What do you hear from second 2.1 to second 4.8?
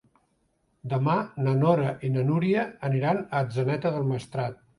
na Núria aniran a Atzeneta del Maestrat.